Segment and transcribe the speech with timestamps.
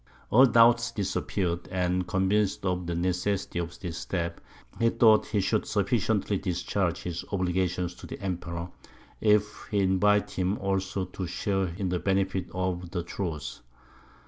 [0.31, 4.41] All doubts disappeared; and, convinced of the necessity of this step,
[4.79, 8.69] he thought he should sufficiently discharge his obligations to the Emperor,
[9.19, 13.61] if he invited him also to share in the benefit of the truce.